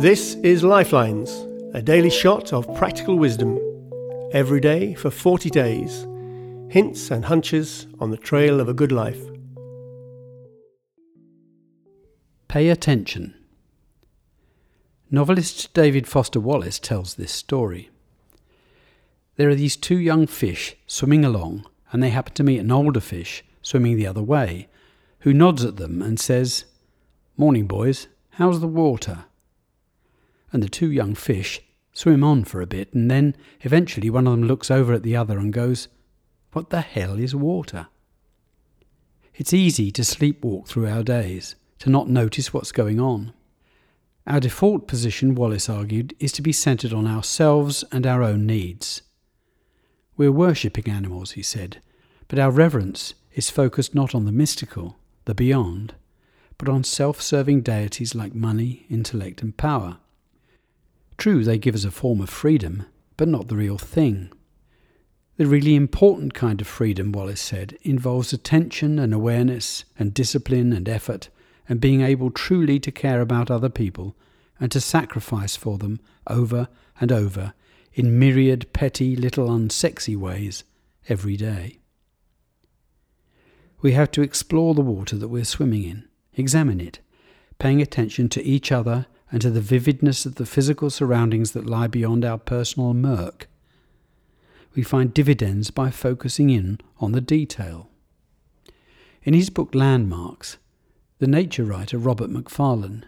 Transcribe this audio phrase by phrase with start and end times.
[0.00, 1.30] This is Lifelines,
[1.74, 3.58] a daily shot of practical wisdom.
[4.32, 6.06] Every day for 40 days.
[6.70, 9.20] Hints and hunches on the trail of a good life.
[12.48, 13.34] Pay attention.
[15.10, 17.90] Novelist David Foster Wallace tells this story.
[19.36, 23.00] There are these two young fish swimming along, and they happen to meet an older
[23.00, 24.66] fish swimming the other way,
[25.18, 26.64] who nods at them and says,
[27.36, 29.26] Morning, boys, how's the water?
[30.52, 31.60] And the two young fish
[31.92, 35.16] swim on for a bit, and then eventually one of them looks over at the
[35.16, 35.88] other and goes,
[36.52, 37.88] What the hell is water?
[39.34, 43.32] It's easy to sleepwalk through our days, to not notice what's going on.
[44.26, 49.02] Our default position, Wallace argued, is to be centred on ourselves and our own needs.
[50.16, 51.80] We're worshipping animals, he said,
[52.28, 55.94] but our reverence is focused not on the mystical, the beyond,
[56.58, 59.98] but on self serving deities like money, intellect, and power.
[61.20, 62.86] True, they give us a form of freedom,
[63.18, 64.32] but not the real thing.
[65.36, 70.88] The really important kind of freedom, Wallace said, involves attention and awareness and discipline and
[70.88, 71.28] effort
[71.68, 74.16] and being able truly to care about other people
[74.58, 76.68] and to sacrifice for them over
[76.98, 77.52] and over
[77.92, 80.64] in myriad petty little unsexy ways
[81.06, 81.80] every day.
[83.82, 87.00] We have to explore the water that we're swimming in, examine it,
[87.58, 91.86] paying attention to each other and to the vividness of the physical surroundings that lie
[91.86, 93.48] beyond our personal murk.
[94.74, 97.88] We find dividends by focusing in on the detail.
[99.22, 100.56] In his book Landmarks,
[101.18, 103.04] the nature writer Robert Macfarlane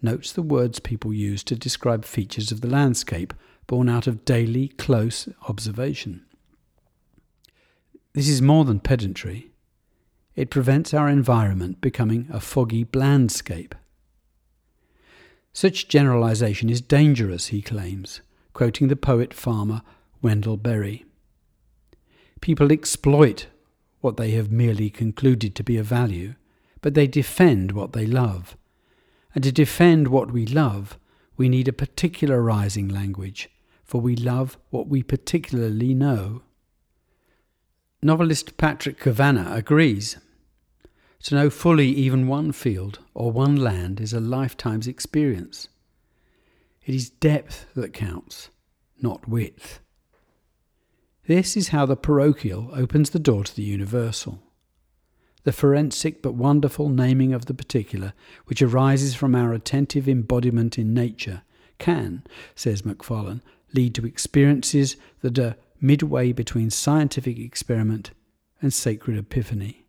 [0.00, 3.34] notes the words people use to describe features of the landscape
[3.66, 6.24] born out of daily, close observation.
[8.14, 9.50] This is more than pedantry.
[10.34, 13.72] It prevents our environment becoming a foggy blandscape.
[15.60, 18.20] Such generalization is dangerous, he claims,
[18.52, 19.82] quoting the poet farmer
[20.22, 21.04] Wendell Berry.
[22.40, 23.48] People exploit
[24.00, 26.36] what they have merely concluded to be of value,
[26.80, 28.56] but they defend what they love.
[29.34, 30.96] And to defend what we love,
[31.36, 33.50] we need a particularizing language,
[33.82, 36.42] for we love what we particularly know.
[38.00, 40.18] Novelist Patrick Kavanagh agrees.
[41.24, 45.68] To know fully even one field or one land is a lifetime's experience.
[46.86, 48.50] It is depth that counts,
[49.02, 49.80] not width.
[51.26, 54.38] This is how the parochial opens the door to the universal.
[55.44, 58.14] The forensic but wonderful naming of the particular,
[58.46, 61.42] which arises from our attentive embodiment in nature,
[61.78, 62.24] can,
[62.54, 63.42] says Macfarlane,
[63.74, 68.12] lead to experiences that are midway between scientific experiment
[68.62, 69.84] and sacred epiphany.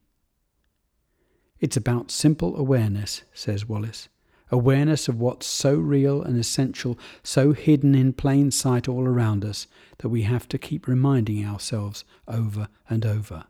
[1.59, 4.07] It's about simple awareness, says Wallace.
[4.51, 9.67] Awareness of what's so real and essential, so hidden in plain sight all around us,
[9.99, 13.43] that we have to keep reminding ourselves over and over.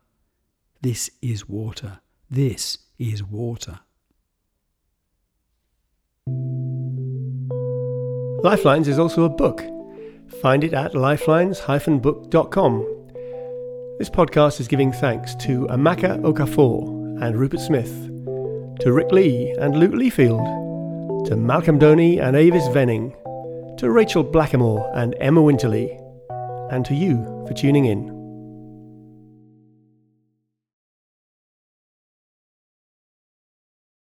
[0.81, 2.01] This is water.
[2.29, 3.79] This is water.
[8.43, 9.63] Lifelines is also a book.
[10.41, 12.95] Find it at lifelines-book.com.
[13.99, 17.91] This podcast is giving thanks to Amaka Okafor and Rupert Smith,
[18.79, 23.15] to Rick Lee and Luke Leafield, to Malcolm Doney and Avis Venning,
[23.77, 25.97] to Rachel Blackamore and Emma Winterly,
[26.71, 28.18] and to you for tuning in.